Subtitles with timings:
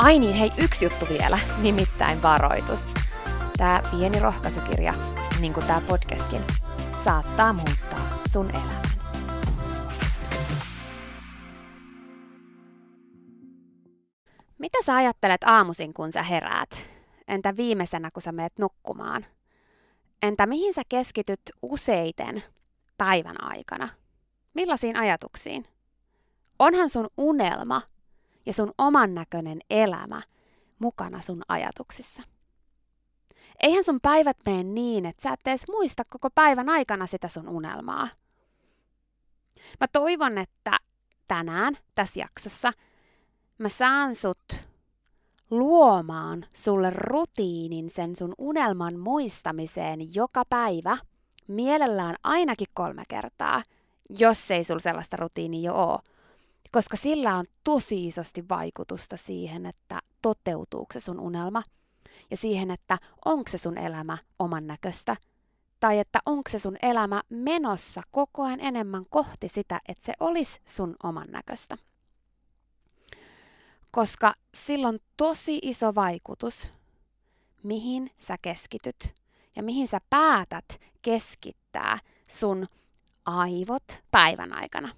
[0.00, 2.88] Ai niin, hei, yksi juttu vielä, nimittäin varoitus.
[3.56, 4.94] Tämä pieni rohkaisukirja,
[5.40, 6.42] niin kuin tämä podcastkin,
[7.04, 8.82] saattaa muuttaa sun elämän.
[14.58, 16.70] Mitä sä ajattelet aamuisin, kun sä heräät?
[17.28, 19.26] Entä viimeisenä, kun sä meet nukkumaan?
[20.22, 22.42] Entä mihin sä keskityt useiten
[22.98, 23.88] päivän aikana?
[24.54, 25.66] Millaisiin ajatuksiin?
[26.58, 27.82] Onhan sun unelma
[28.46, 30.22] ja sun oman näköinen elämä
[30.78, 32.22] mukana sun ajatuksissa.
[33.62, 37.48] Eihän sun päivät mene niin, että sä et edes muista koko päivän aikana sitä sun
[37.48, 38.08] unelmaa.
[39.80, 40.76] Mä toivon, että
[41.28, 42.72] tänään tässä jaksossa
[43.58, 44.64] mä saan sut
[45.50, 50.98] luomaan sulle rutiinin sen sun unelman muistamiseen joka päivä,
[51.48, 53.62] mielellään ainakin kolme kertaa,
[54.18, 55.98] jos ei sulla sellaista rutiinia jo ole
[56.72, 61.62] koska sillä on tosi isosti vaikutusta siihen, että toteutuuko se sun unelma
[62.30, 65.16] ja siihen, että onko se sun elämä oman näköistä
[65.80, 70.60] tai että onko se sun elämä menossa koko ajan enemmän kohti sitä, että se olisi
[70.66, 71.78] sun oman näköistä.
[73.90, 76.72] Koska silloin tosi iso vaikutus,
[77.62, 79.14] mihin sä keskityt
[79.56, 82.66] ja mihin sä päätät keskittää sun
[83.24, 84.88] aivot päivän aikana.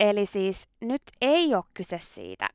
[0.00, 2.48] Eli siis nyt ei ole kyse siitä,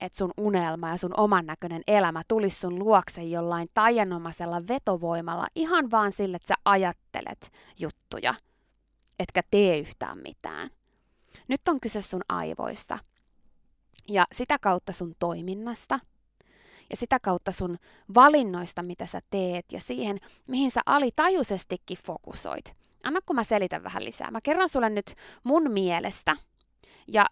[0.00, 5.90] että sun unelma ja sun oman näköinen elämä tulisi sun luokse jollain taianomaisella vetovoimalla ihan
[5.90, 8.34] vaan sille, että sä ajattelet juttuja,
[9.18, 10.70] etkä tee yhtään mitään.
[11.48, 12.98] Nyt on kyse sun aivoista
[14.08, 16.00] ja sitä kautta sun toiminnasta
[16.90, 17.78] ja sitä kautta sun
[18.14, 22.76] valinnoista, mitä sä teet ja siihen, mihin sä alitajuisestikin fokusoit.
[23.04, 24.30] Anna kun mä selitän vähän lisää.
[24.30, 25.14] Mä kerron sulle nyt
[25.44, 26.36] mun mielestä–
[27.08, 27.26] ja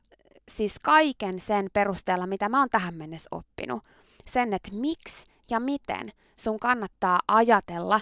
[0.48, 3.82] siis kaiken sen perusteella, mitä mä oon tähän mennessä oppinut.
[4.26, 8.00] Sen, että miksi ja miten sun kannattaa ajatella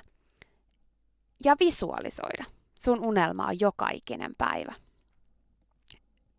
[1.44, 2.44] ja visualisoida
[2.81, 4.75] sun unelmaa joka ikinen päivä.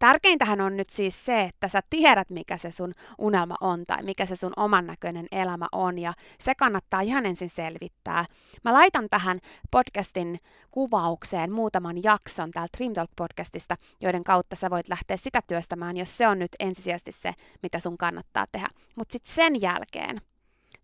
[0.02, 4.26] Tärkeintähän on nyt siis se, että sä tiedät, mikä se sun unelma on tai mikä
[4.26, 8.26] se sun oman näköinen elämä on ja se kannattaa ihan ensin selvittää.
[8.64, 9.40] Mä laitan tähän
[9.72, 10.40] podcastin
[10.72, 16.18] kuvaukseen muutaman jakson täältä Dream Talk podcastista, joiden kautta sä voit lähteä sitä työstämään, jos
[16.18, 17.34] se on nyt ensisijaisesti se,
[17.64, 18.68] mitä sun kannattaa tehdä.
[18.96, 20.22] Mutta sitten sen jälkeen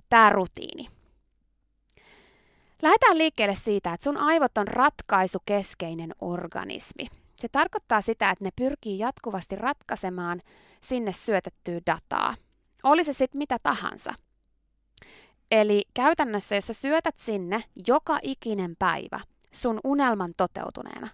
[0.09, 0.87] tämä rutiini.
[2.81, 7.07] Lähdetään liikkeelle siitä, että sun aivot on ratkaisukeskeinen organismi.
[7.37, 10.41] Se tarkoittaa sitä, että ne pyrkii jatkuvasti ratkaisemaan
[10.81, 12.35] sinne syötettyä dataa.
[12.83, 14.13] Oli se sitten mitä tahansa.
[15.51, 19.19] Eli käytännössä, jos sä syötät sinne joka ikinen päivä
[19.51, 21.07] sun unelman toteutuneena,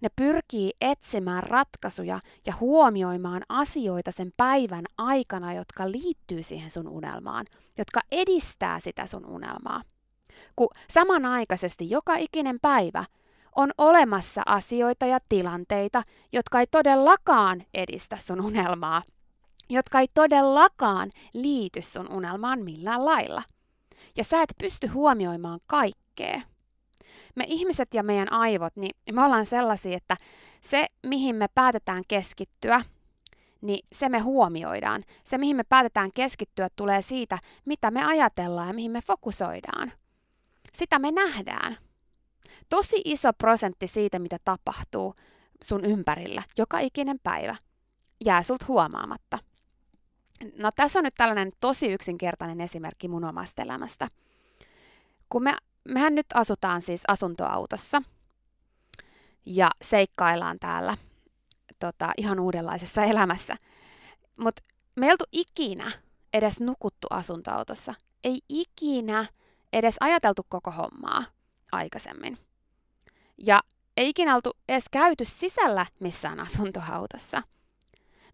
[0.00, 7.46] Ne pyrkii etsimään ratkaisuja ja huomioimaan asioita sen päivän aikana, jotka liittyy siihen sun unelmaan,
[7.78, 9.82] jotka edistää sitä sun unelmaa.
[10.56, 13.04] Kun samanaikaisesti joka ikinen päivä
[13.56, 16.02] on olemassa asioita ja tilanteita,
[16.32, 19.02] jotka ei todellakaan edistä sun unelmaa,
[19.70, 23.42] jotka ei todellakaan liity sun unelmaan millään lailla.
[24.16, 26.40] Ja sä et pysty huomioimaan kaikkea.
[27.34, 30.16] Me ihmiset ja meidän aivot, niin me ollaan sellaisia, että
[30.60, 32.84] se, mihin me päätetään keskittyä,
[33.60, 35.04] niin se me huomioidaan.
[35.24, 39.92] Se, mihin me päätetään keskittyä, tulee siitä, mitä me ajatellaan ja mihin me fokusoidaan.
[40.72, 41.78] Sitä me nähdään.
[42.72, 45.14] Tosi iso prosentti siitä, mitä tapahtuu
[45.64, 47.56] sun ympärillä joka ikinen päivä,
[48.24, 49.38] jää sulta huomaamatta.
[50.56, 54.08] No tässä on nyt tällainen tosi yksinkertainen esimerkki mun omasta elämästä.
[55.28, 58.02] Kun me, mehän nyt asutaan siis asuntoautossa
[59.46, 60.96] ja seikkaillaan täällä
[61.78, 63.56] tota, ihan uudenlaisessa elämässä.
[64.36, 64.62] Mutta
[64.96, 65.92] me ei oltu ikinä
[66.32, 67.94] edes nukuttu asuntoautossa.
[68.24, 69.26] Ei ikinä
[69.72, 71.24] edes ajateltu koko hommaa
[71.72, 72.38] aikaisemmin.
[73.42, 73.62] Ja
[73.96, 77.42] ei ikinä oltu edes käyty sisällä missään asuntoautossa.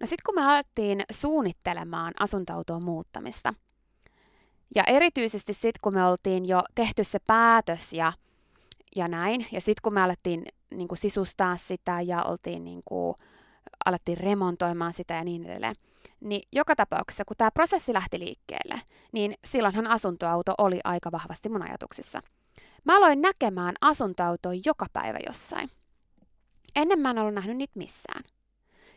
[0.01, 3.55] No sitten kun me alettiin suunnittelemaan asuntoautoon muuttamista,
[4.75, 8.13] ja erityisesti sitten kun me oltiin jo tehty se päätös ja,
[8.97, 13.15] ja näin, ja sitten kun me alettiin niin kuin sisustaa sitä ja oltiin niin kuin,
[13.85, 15.77] alettiin remontoimaan sitä ja niin edelleen,
[16.21, 18.83] niin joka tapauksessa, kun tämä prosessi lähti liikkeelle,
[19.13, 22.23] niin silloinhan asuntoauto oli aika vahvasti mun ajatuksissa.
[22.85, 25.71] Mä aloin näkemään asuntoautoa joka päivä jossain.
[26.77, 28.25] Ennen mä en ollut nähnyt niitä missään.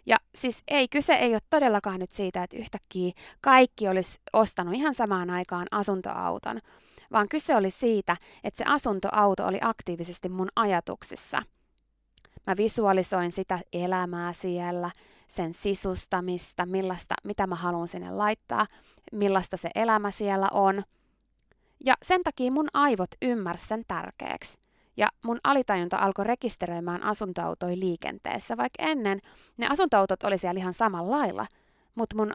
[0.05, 3.11] Ja siis ei, kyse ei ole todellakaan nyt siitä, että yhtäkkiä
[3.41, 6.59] kaikki olisi ostanut ihan samaan aikaan asuntoauton,
[7.11, 11.43] vaan kyse oli siitä, että se asuntoauto oli aktiivisesti mun ajatuksissa.
[12.47, 14.91] Mä visualisoin sitä elämää siellä,
[15.27, 18.67] sen sisustamista, millaista, mitä mä haluan sinne laittaa,
[19.11, 20.83] millaista se elämä siellä on.
[21.85, 24.59] Ja sen takia mun aivot ymmärsi sen tärkeäksi.
[24.97, 29.21] Ja mun alitajunta alkoi rekisteröimään asuntoautoja liikenteessä, vaikka ennen
[29.57, 31.47] ne asuntoautot oli siellä ihan samalla lailla.
[31.95, 32.33] Mutta mun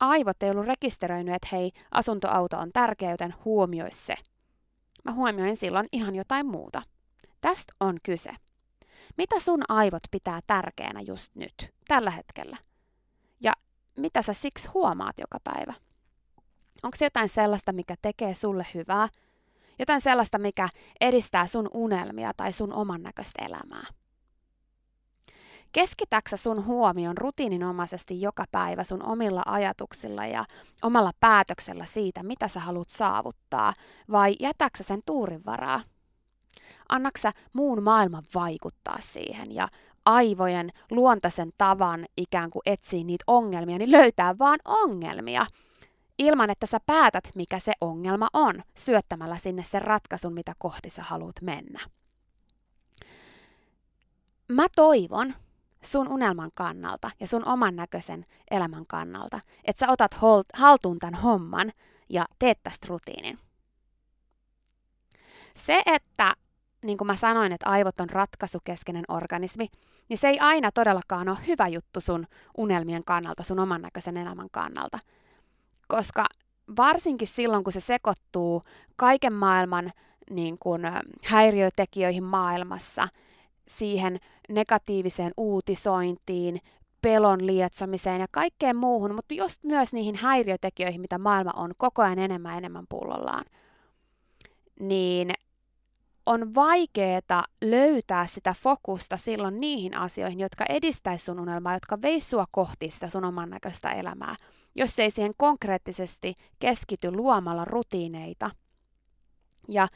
[0.00, 4.14] aivot ei ollut rekisteröinyt, että hei, asuntoauto on tärkeä, joten huomioi se.
[5.04, 6.82] Mä huomioin silloin ihan jotain muuta.
[7.40, 8.30] Tästä on kyse.
[9.18, 12.56] Mitä sun aivot pitää tärkeänä just nyt, tällä hetkellä?
[13.40, 13.52] Ja
[13.96, 15.74] mitä sä siksi huomaat joka päivä?
[16.82, 19.08] Onko se jotain sellaista, mikä tekee sulle hyvää?
[19.78, 20.68] Jotain sellaista, mikä
[21.00, 23.84] edistää sun unelmia tai sun oman näköistä elämää?
[25.72, 30.44] Keskitäksä sun huomion rutiininomaisesti joka päivä sun omilla ajatuksilla ja
[30.82, 33.72] omalla päätöksellä siitä, mitä sä haluat saavuttaa,
[34.10, 35.82] vai jätäksä sen tuurin varaa?
[36.88, 39.68] Annaksa muun maailman vaikuttaa siihen ja
[40.04, 45.46] aivojen luontaisen tavan ikään kuin etsiä niitä ongelmia, niin löytää vaan ongelmia
[46.18, 51.02] ilman, että sä päätät, mikä se ongelma on, syöttämällä sinne sen ratkaisun, mitä kohti sä
[51.02, 51.80] haluat mennä.
[54.48, 55.34] Mä toivon
[55.82, 60.16] sun unelman kannalta ja sun oman näköisen elämän kannalta, että sä otat
[60.54, 61.72] haltuun tämän homman
[62.08, 63.38] ja teet tästä rutiinin.
[65.56, 66.34] Se, että
[66.84, 69.68] niin kuin mä sanoin, että aivot on ratkaisukeskeinen organismi,
[70.08, 74.48] niin se ei aina todellakaan ole hyvä juttu sun unelmien kannalta, sun oman näköisen elämän
[74.52, 74.98] kannalta.
[75.88, 76.24] Koska
[76.76, 78.62] varsinkin silloin, kun se sekoittuu
[78.96, 79.92] kaiken maailman
[80.30, 80.82] niin kuin,
[81.26, 83.08] häiriötekijöihin maailmassa,
[83.68, 86.60] siihen negatiiviseen uutisointiin,
[87.02, 92.18] pelon lietsomiseen ja kaikkeen muuhun, mutta just myös niihin häiriötekijöihin, mitä maailma on koko ajan
[92.18, 93.44] enemmän ja enemmän pullollaan,
[94.80, 95.30] niin
[96.26, 102.44] on vaikeaa löytää sitä fokusta silloin niihin asioihin, jotka edistäisi sun unelmaa, jotka veis sua
[102.50, 104.36] kohti sitä sun oman näköistä elämää,
[104.76, 108.50] jos ei siihen konkreettisesti keskity luomalla rutiineita.
[109.68, 109.88] Ja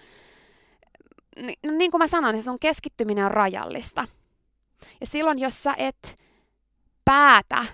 [1.66, 4.08] no niin kuin mä sanoin, niin sun keskittyminen on rajallista.
[5.00, 6.18] Ja silloin, jos sä et
[7.04, 7.66] päätä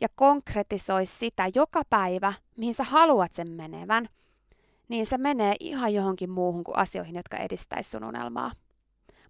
[0.00, 4.08] ja konkretisoi sitä joka päivä, mihin sä haluat sen menevän–
[4.92, 8.52] niin se menee ihan johonkin muuhun kuin asioihin, jotka edistäisi sun unelmaa.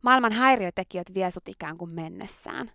[0.02, 2.71] Maailman häiriötekijät vie sut ikään kuin mennessään.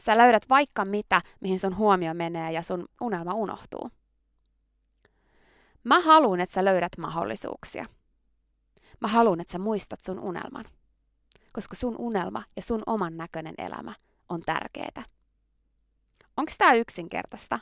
[0.00, 3.90] Sä löydät vaikka mitä, mihin sun huomio menee ja sun unelma unohtuu.
[5.84, 7.86] Mä haluan, että sä löydät mahdollisuuksia.
[9.00, 10.64] Mä haluan, että sä muistat sun unelman.
[11.52, 13.94] Koska sun unelma ja sun oman näköinen elämä
[14.28, 15.04] on tärkeää.
[16.36, 17.58] Onko tämä yksinkertaista?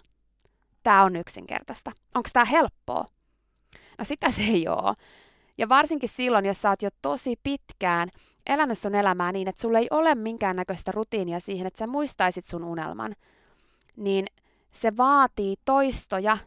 [0.82, 1.92] Tämä on yksinkertaista.
[2.14, 3.04] Onko tämä helppoa?
[3.98, 4.94] No sitä se ei ole.
[5.58, 8.08] Ja varsinkin silloin, jos sä oot jo tosi pitkään
[8.46, 12.64] elänyt sun elämää niin, että sulla ei ole minkäännäköistä rutiinia siihen, että sä muistaisit sun
[12.64, 13.16] unelman,
[13.96, 14.26] niin
[14.72, 16.38] se vaatii toistoja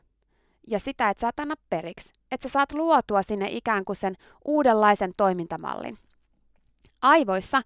[0.67, 2.13] ja sitä, että sä et anna periksi.
[2.31, 4.15] Että sä saat luotua sinne ikään kuin sen
[4.45, 5.97] uudenlaisen toimintamallin.
[7.01, 7.61] Aivoissa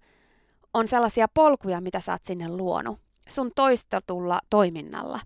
[0.74, 2.98] on sellaisia polkuja, mitä sä oot sinne luonut
[3.28, 5.20] sun toistotulla toiminnalla.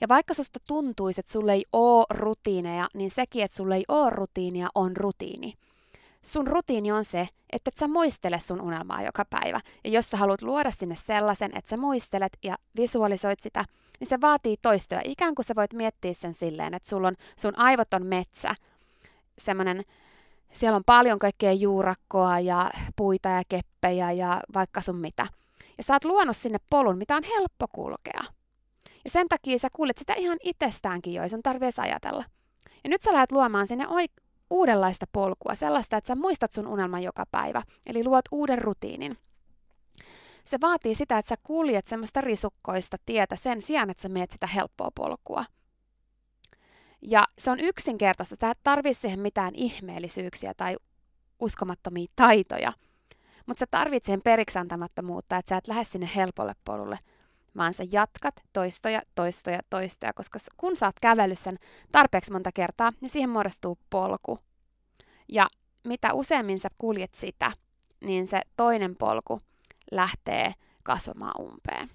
[0.00, 4.10] Ja vaikka susta tuntuisi, että sulle ei oo rutiineja, niin sekin, että sulle ei oo
[4.10, 5.54] rutiinia, on rutiini.
[6.24, 9.60] Sun rutiini on se, että et sä muistele sun unelmaa joka päivä.
[9.84, 13.64] Ja jos sä haluat luoda sinne sellaisen, että sä muistelet ja visualisoit sitä,
[14.00, 15.00] niin se vaatii toistoja.
[15.04, 18.54] Ikään kuin sä voit miettiä sen silleen, että sulla on, sun aivot on metsä.
[19.38, 19.82] Semmoinen,
[20.52, 25.26] siellä on paljon kaikkea juurakkoa ja puita ja keppejä ja vaikka sun mitä.
[25.78, 28.24] Ja sä oot luonut sinne polun, mitä on helppo kulkea.
[29.04, 32.24] Ja sen takia sä kuulet sitä ihan itsestäänkin jo, ei sun tarvii ajatella.
[32.84, 34.23] Ja nyt sä lähdet luomaan sinne oik-
[34.54, 39.18] uudenlaista polkua, sellaista, että sä muistat sun unelman joka päivä, eli luot uuden rutiinin.
[40.44, 44.46] Se vaatii sitä, että sä kuljet semmoista risukkoista tietä sen sijaan, että sä meet sitä
[44.46, 45.44] helppoa polkua.
[47.02, 50.76] Ja se on yksinkertaista, sä et tarvitse siihen mitään ihmeellisyyksiä tai
[51.40, 52.72] uskomattomia taitoja,
[53.46, 56.98] mutta sä tarvitset siihen periksantamattomuutta, että sä et lähde sinne helpolle polulle,
[57.56, 61.58] vaan sä jatkat toistoja, toistoja, toistoja, koska kun sä oot kävellyt sen
[61.92, 64.38] tarpeeksi monta kertaa, niin siihen muodostuu polku.
[65.28, 65.48] Ja
[65.84, 67.52] mitä useammin sä kuljet sitä,
[68.00, 69.40] niin se toinen polku
[69.90, 71.90] lähtee kasvamaan umpeen.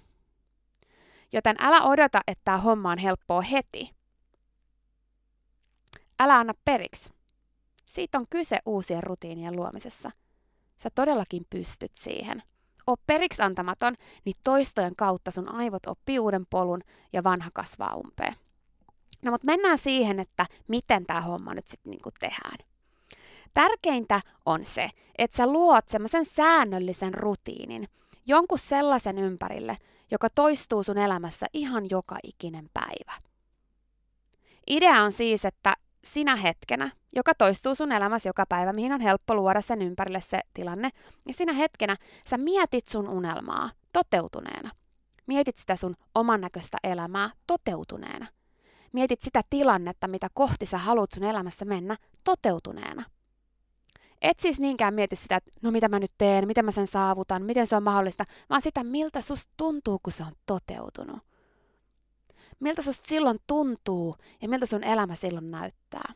[1.32, 3.90] Joten älä odota, että tämä homma on helppoa heti.
[6.18, 7.12] Älä anna periksi.
[7.90, 10.10] Siitä on kyse uusien rutiinien luomisessa.
[10.82, 12.42] Sä todellakin pystyt siihen.
[12.90, 13.94] O periksi antamaton,
[14.24, 16.80] niin toistojen kautta sun aivot oppii uuden polun
[17.12, 18.34] ja vanha kasvaa umpeen.
[19.22, 22.58] No mutta mennään siihen, että miten tämä homma nyt sitten niinku tehdään.
[23.54, 27.88] Tärkeintä on se, että sä luot semmoisen säännöllisen rutiinin,
[28.26, 29.76] jonkun sellaisen ympärille,
[30.10, 33.12] joka toistuu sun elämässä ihan joka ikinen päivä.
[34.66, 39.34] Idea on siis, että sinä hetkenä, joka toistuu sun elämässä joka päivä, mihin on helppo
[39.34, 40.90] luoda sen ympärille se tilanne,
[41.24, 41.96] niin sinä hetkenä
[42.28, 44.70] sä mietit sun unelmaa toteutuneena.
[45.26, 48.26] Mietit sitä sun oman näköistä elämää toteutuneena.
[48.92, 53.04] Mietit sitä tilannetta, mitä kohti sä haluat sun elämässä mennä toteutuneena.
[54.22, 57.42] Et siis niinkään mieti sitä, että no mitä mä nyt teen, miten mä sen saavutan,
[57.42, 61.29] miten se on mahdollista, vaan sitä, miltä susta tuntuu, kun se on toteutunut.
[62.60, 66.12] Miltä susta silloin tuntuu ja miltä sun elämä silloin näyttää.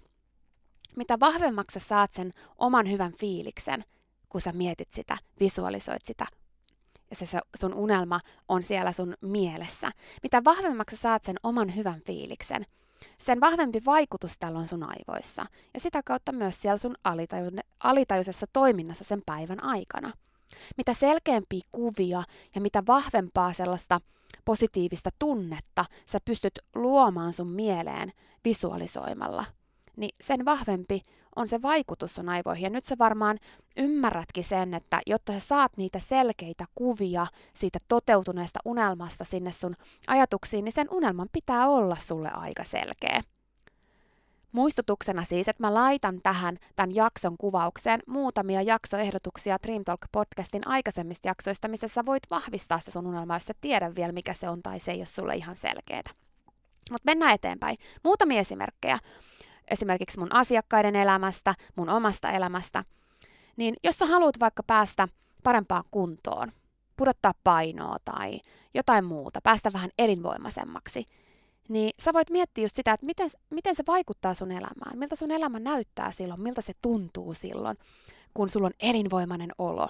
[0.97, 3.85] Mitä vahvemmaksi sä saat sen oman hyvän fiiliksen,
[4.29, 6.27] kun sä mietit sitä, visualisoit sitä,
[7.11, 9.91] ja se sun unelma on siellä sun mielessä.
[10.23, 12.67] Mitä vahvemmaksi sä saat sen oman hyvän fiiliksen,
[13.19, 16.95] sen vahvempi vaikutus tällä on sun aivoissa ja sitä kautta myös siellä sun
[17.81, 20.13] alitajuisessa toiminnassa sen päivän aikana.
[20.77, 22.25] Mitä selkeämpiä kuvia
[22.55, 24.01] ja mitä vahvempaa sellaista
[24.45, 28.13] positiivista tunnetta sä pystyt luomaan sun mieleen
[28.45, 29.45] visualisoimalla,
[29.97, 31.03] niin sen vahvempi
[31.37, 32.65] on se vaikutus sun aivoihin.
[32.65, 33.39] Ja nyt sä varmaan
[33.77, 40.65] ymmärrätkin sen, että jotta sä saat niitä selkeitä kuvia siitä toteutuneesta unelmasta sinne sun ajatuksiin,
[40.65, 43.23] niin sen unelman pitää olla sulle aika selkeä.
[44.54, 51.28] Muistutuksena siis, että mä laitan tähän tämän jakson kuvaukseen muutamia jaksoehdotuksia Dream Talk podcastin aikaisemmista
[51.28, 54.62] jaksoista, missä sä voit vahvistaa sitä sun unelmaa, jos sä tiedä vielä mikä se on
[54.62, 56.02] tai se ei ole sulle ihan selkeää.
[56.90, 57.76] Mutta mennään eteenpäin.
[58.04, 58.99] Muutamia esimerkkejä
[59.70, 62.84] esimerkiksi mun asiakkaiden elämästä, mun omasta elämästä,
[63.56, 65.08] niin jos sä haluat vaikka päästä
[65.42, 66.52] parempaan kuntoon,
[66.96, 68.40] pudottaa painoa tai
[68.75, 71.04] jotain muuta, päästä vähän elinvoimaisemmaksi,
[71.68, 75.30] niin sä voit miettiä just sitä, että miten, miten se vaikuttaa sun elämään, miltä sun
[75.30, 77.76] elämä näyttää silloin, miltä se tuntuu silloin,
[78.35, 79.88] kun sulla on elinvoimainen olo.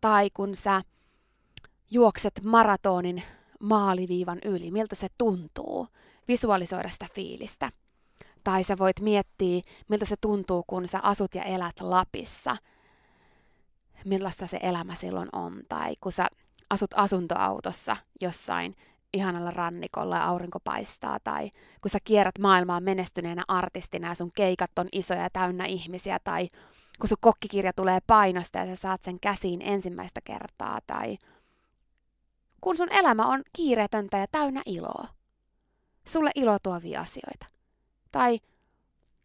[0.00, 0.82] Tai kun sä
[1.90, 3.22] juokset maratonin
[3.60, 5.88] maaliviivan yli, miltä se tuntuu,
[6.28, 7.72] visualisoida sitä fiilistä.
[8.44, 12.56] Tai sä voit miettiä, miltä se tuntuu, kun sä asut ja elät Lapissa.
[14.04, 15.62] Millaista se elämä silloin on.
[15.68, 16.26] Tai kun sä
[16.70, 18.76] asut asuntoautossa jossain
[19.14, 21.18] ihanalla rannikolla ja aurinko paistaa.
[21.24, 21.50] Tai
[21.80, 26.18] kun sä kierrät maailmaa menestyneenä artistina ja sun keikat on isoja ja täynnä ihmisiä.
[26.24, 26.48] Tai
[27.00, 30.78] kun sun kokkikirja tulee painosta ja sä saat sen käsiin ensimmäistä kertaa.
[30.86, 31.18] Tai
[32.60, 35.08] kun sun elämä on kiireetöntä ja täynnä iloa.
[36.08, 37.46] Sulle ilo tuovia asioita.
[38.12, 38.38] Tai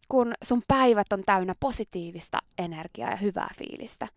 [0.08, 4.08] kun sun päivät on täynnä positiivista energiaa ja hyvää fiilistä.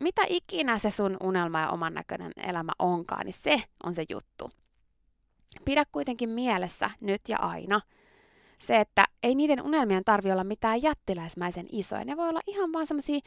[0.00, 4.50] Mitä ikinä se sun unelma ja oman näköinen elämä onkaan, niin se on se juttu.
[5.64, 7.80] Pidä kuitenkin mielessä nyt ja aina
[8.58, 12.04] se, että ei niiden unelmien tarvi olla mitään jättiläismäisen isoja.
[12.04, 13.20] Ne voi olla ihan vaan semmoisia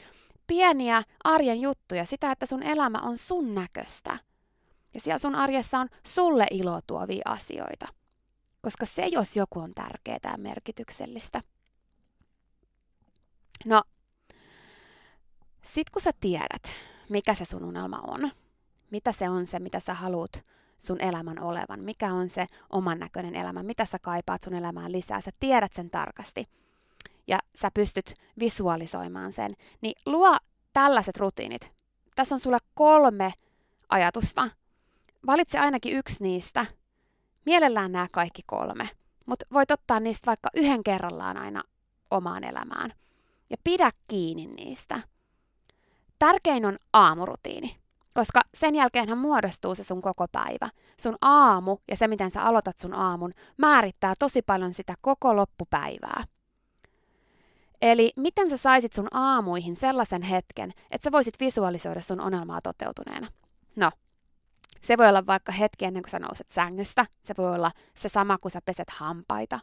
[0.48, 4.20] pieniä arjen juttuja, sitä, että sun elämä on sun näköistä.
[4.94, 7.88] Ja siellä sun arjessa on sulle iloa tuovia asioita.
[8.62, 11.42] Koska se, jos joku on tärkeää ja merkityksellistä.
[13.66, 13.84] No,
[15.64, 16.64] sit kun sä tiedät,
[17.10, 18.32] mikä se sun unelma on,
[18.92, 20.46] mitä se on se, mitä sä haluat
[20.78, 25.22] sun elämän olevan, mikä on se oman näköinen elämä, mitä sä kaipaat sun elämään lisää,
[25.22, 26.46] sä tiedät sen tarkasti
[27.28, 30.38] ja sä pystyt visualisoimaan sen, niin luo
[30.74, 31.72] tällaiset rutiinit.
[32.16, 33.34] Tässä on sulle kolme
[33.90, 34.50] ajatusta.
[35.26, 36.66] Valitse ainakin yksi niistä.
[37.46, 38.90] Mielellään nämä kaikki kolme,
[39.26, 41.64] mutta voit ottaa niistä vaikka yhden kerrallaan aina
[42.12, 42.94] omaan elämään.
[43.50, 45.00] Ja pidä kiinni niistä.
[46.20, 47.78] Tärkein on aamurutiini.
[48.18, 50.70] Koska sen jälkeenhän muodostuu se sun koko päivä.
[51.00, 56.24] Sun aamu ja se, miten sä aloitat sun aamun, määrittää tosi paljon sitä koko loppupäivää.
[57.82, 63.28] Eli miten sä saisit sun aamuihin sellaisen hetken, että sä voisit visualisoida sun unelmaa toteutuneena?
[63.76, 63.92] No,
[64.82, 67.06] se voi olla vaikka hetki ennen kuin sä nouset sängystä.
[67.24, 69.60] Se voi olla se sama, kun sä peset hampaita.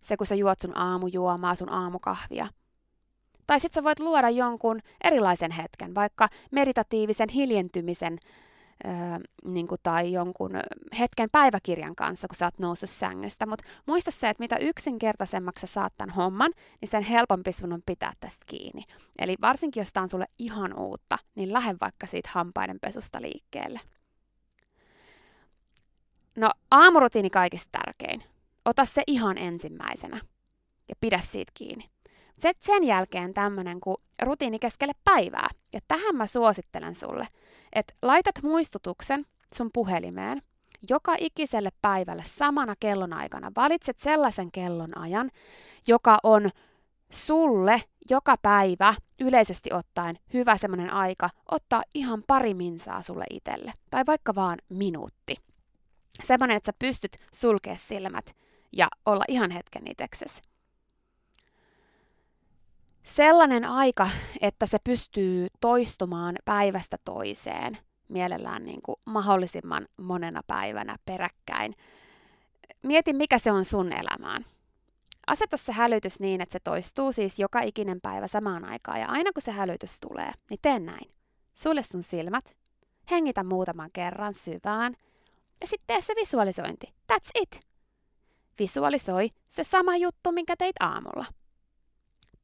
[0.00, 2.46] Se, kun sä juot sun aamujuomaa, sun aamukahvia–
[3.46, 8.18] tai sitten sä voit luoda jonkun erilaisen hetken, vaikka meditatiivisen hiljentymisen
[8.86, 8.92] öö,
[9.44, 10.50] niin kuin, tai jonkun
[10.98, 13.46] hetken päiväkirjan kanssa, kun sä oot noussut sängystä.
[13.46, 17.82] Mutta muista se, että mitä yksinkertaisemmaksi sä saat tämän homman, niin sen helpompi sun on
[17.86, 18.82] pitää tästä kiinni.
[19.18, 23.80] Eli varsinkin, jos tämä on sulle ihan uutta, niin lähde vaikka siitä hampaiden pesusta liikkeelle.
[26.36, 28.22] No, aamurutiini kaikista tärkein.
[28.64, 30.20] Ota se ihan ensimmäisenä
[30.88, 31.93] ja pidä siitä kiinni.
[32.34, 35.48] Sitten sen jälkeen tämmöinen kuin rutiini keskelle päivää.
[35.72, 37.28] Ja tähän mä suosittelen sulle,
[37.72, 40.42] että laitat muistutuksen sun puhelimeen
[40.88, 43.52] joka ikiselle päivälle samana kellonaikana.
[43.56, 45.30] Valitset sellaisen kellonajan,
[45.88, 46.50] joka on
[47.10, 53.72] sulle joka päivä yleisesti ottaen hyvä semmoinen aika ottaa ihan pari minsaa sulle itselle.
[53.90, 55.34] Tai vaikka vaan minuutti.
[56.22, 58.36] Semmoinen, että sä pystyt sulkea silmät
[58.72, 60.42] ja olla ihan hetken itseksesi
[63.04, 71.74] sellainen aika, että se pystyy toistumaan päivästä toiseen, mielellään niin kuin mahdollisimman monena päivänä peräkkäin.
[72.82, 74.46] Mieti, mikä se on sun elämään.
[75.26, 79.32] Aseta se hälytys niin, että se toistuu siis joka ikinen päivä samaan aikaan, ja aina
[79.32, 81.10] kun se hälytys tulee, niin tee näin.
[81.54, 82.56] Sulle sun silmät,
[83.10, 84.96] hengitä muutaman kerran syvään,
[85.60, 86.94] ja sitten tee se visualisointi.
[87.12, 87.60] That's it.
[88.58, 91.24] Visualisoi se sama juttu, minkä teit aamulla.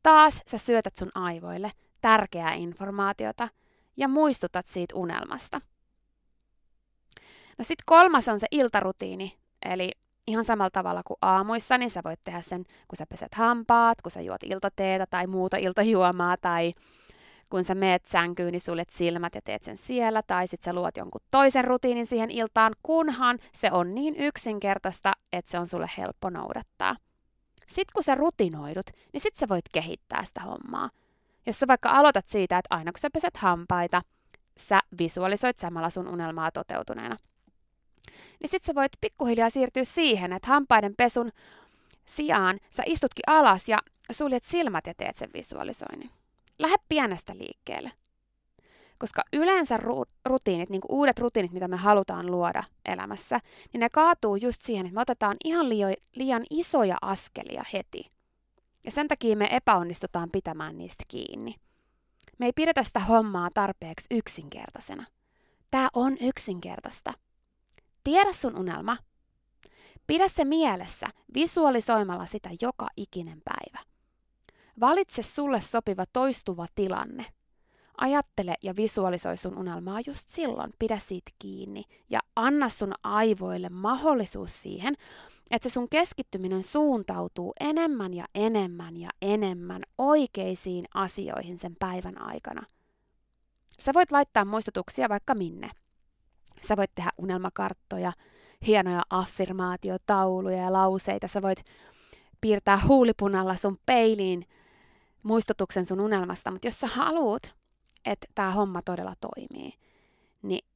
[0.03, 3.49] Taas sä syötät sun aivoille tärkeää informaatiota
[3.97, 5.61] ja muistutat siitä unelmasta.
[7.59, 9.91] No sit kolmas on se iltarutiini, eli
[10.27, 14.11] ihan samalla tavalla kuin aamuissa, niin sä voit tehdä sen, kun sä peset hampaat, kun
[14.11, 16.73] sä juot iltateetä tai muuta iltajuomaa, tai
[17.51, 20.97] kun sä meet sänkyyn, niin suljet silmät ja teet sen siellä, tai sit sä luot
[20.97, 26.31] jonkun toisen rutiinin siihen iltaan, kunhan se on niin yksinkertaista, että se on sulle helppo
[26.31, 26.97] noudattaa.
[27.71, 30.91] Sitten kun sä rutinoidut, niin sit sä voit kehittää sitä hommaa.
[31.47, 34.03] Jos sä vaikka aloitat siitä, että aina kun sä peset hampaita,
[34.59, 37.17] sä visualisoit samalla sun unelmaa toteutuneena.
[38.41, 41.33] Niin sit sä voit pikkuhiljaa siirtyä siihen, että hampaiden pesun
[42.07, 43.79] sijaan sä istutkin alas ja
[44.13, 46.11] suljet silmät ja teet sen visualisoinnin.
[46.59, 47.93] Lähde pienestä liikkeelle.
[49.01, 53.41] Koska yleensä ru- rutiinit, niin uudet rutiinit, mitä me halutaan luoda elämässä,
[53.73, 58.11] niin ne kaatuu just siihen, että me otetaan ihan liio- liian isoja askelia heti.
[58.85, 61.55] Ja sen takia me epäonnistutaan pitämään niistä kiinni.
[62.39, 65.07] Me ei pidetä sitä hommaa tarpeeksi yksinkertaisena.
[65.71, 67.13] Tämä on yksinkertaista.
[68.05, 68.97] Tiedä sun unelma.
[70.07, 73.79] Pidä se mielessä visualisoimalla sitä joka ikinen päivä.
[74.81, 77.27] Valitse sulle sopiva toistuva tilanne–
[78.01, 84.63] Ajattele ja visualisoi sun unelmaa just silloin, pidä siitä kiinni ja anna sun aivoille mahdollisuus
[84.63, 84.95] siihen,
[85.51, 92.63] että se sun keskittyminen suuntautuu enemmän ja enemmän ja enemmän oikeisiin asioihin sen päivän aikana.
[93.81, 95.71] Sä voit laittaa muistutuksia vaikka minne.
[96.63, 98.13] Sä voit tehdä unelmakarttoja,
[98.67, 101.29] hienoja affirmaatiotauluja ja lauseita.
[101.29, 101.65] Sä voit
[102.41, 104.47] piirtää huulipunalla sun peiliin
[105.23, 107.60] muistutuksen sun unelmasta, mutta jos sä haluat,
[108.05, 109.73] että tämä homma todella toimii,
[110.43, 110.67] niin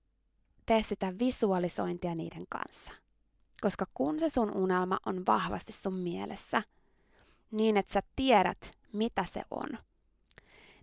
[0.67, 2.93] tee sitä visualisointia niiden kanssa.
[3.61, 6.63] Koska kun se sun unelma on vahvasti sun mielessä,
[7.51, 9.79] niin että sä tiedät, mitä se on,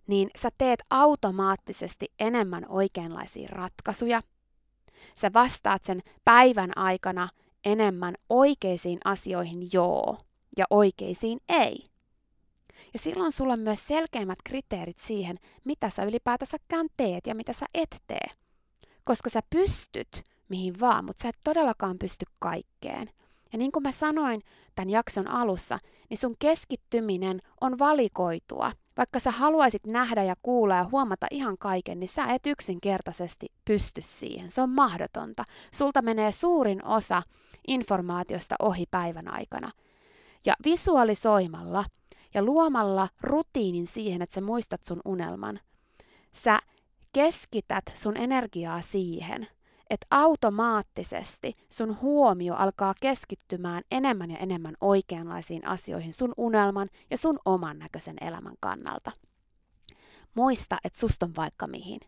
[0.06, 4.22] niin sä teet automaattisesti enemmän oikeanlaisia ratkaisuja.
[5.16, 7.28] Sä vastaat sen päivän aikana
[7.64, 10.18] enemmän oikeisiin asioihin joo,
[10.56, 11.91] ja oikeisiin ei.
[12.92, 17.66] Ja silloin sulla on myös selkeimmät kriteerit siihen, mitä sä ylipäätänsäkään teet ja mitä sä
[17.74, 18.26] et tee.
[19.04, 23.10] Koska sä pystyt mihin vaan, mutta sä et todellakaan pysty kaikkeen.
[23.52, 24.42] Ja niin kuin mä sanoin
[24.74, 25.78] tämän jakson alussa,
[26.10, 28.72] niin sun keskittyminen on valikoitua.
[28.96, 34.02] Vaikka sä haluaisit nähdä ja kuulla ja huomata ihan kaiken, niin sä et yksinkertaisesti pysty
[34.02, 34.50] siihen.
[34.50, 35.44] Se on mahdotonta.
[35.74, 37.22] Sulta menee suurin osa
[37.68, 39.70] informaatiosta ohi päivän aikana.
[40.46, 41.84] Ja visualisoimalla
[42.34, 45.60] ja luomalla rutiinin siihen, että sä muistat sun unelman,
[46.32, 46.58] sä
[47.12, 49.46] keskität sun energiaa siihen–
[49.92, 57.38] että automaattisesti sun huomio alkaa keskittymään enemmän ja enemmän oikeanlaisiin asioihin sun unelman ja sun
[57.44, 59.12] oman näköisen elämän kannalta.
[60.34, 62.00] Muista, että susta on vaikka mihin.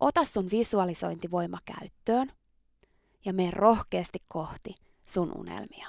[0.00, 2.32] Ota sun visualisointivoima käyttöön
[3.24, 5.88] ja mene rohkeasti kohti sun unelmia.